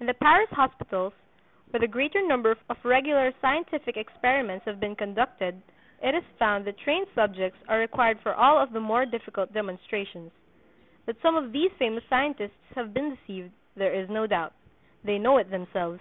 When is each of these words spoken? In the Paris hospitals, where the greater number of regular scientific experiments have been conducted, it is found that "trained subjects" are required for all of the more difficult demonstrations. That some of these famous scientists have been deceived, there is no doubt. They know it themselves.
In 0.00 0.06
the 0.06 0.14
Paris 0.14 0.48
hospitals, 0.48 1.12
where 1.68 1.80
the 1.80 1.86
greater 1.86 2.26
number 2.26 2.56
of 2.70 2.84
regular 2.86 3.34
scientific 3.42 3.98
experiments 3.98 4.64
have 4.64 4.80
been 4.80 4.96
conducted, 4.96 5.60
it 6.02 6.14
is 6.14 6.24
found 6.38 6.64
that 6.64 6.78
"trained 6.78 7.06
subjects" 7.14 7.58
are 7.68 7.78
required 7.78 8.18
for 8.22 8.32
all 8.32 8.56
of 8.56 8.72
the 8.72 8.80
more 8.80 9.04
difficult 9.04 9.52
demonstrations. 9.52 10.32
That 11.04 11.20
some 11.20 11.36
of 11.36 11.52
these 11.52 11.70
famous 11.78 12.04
scientists 12.08 12.72
have 12.76 12.94
been 12.94 13.14
deceived, 13.14 13.52
there 13.76 13.92
is 13.92 14.08
no 14.08 14.26
doubt. 14.26 14.54
They 15.04 15.18
know 15.18 15.36
it 15.36 15.50
themselves. 15.50 16.00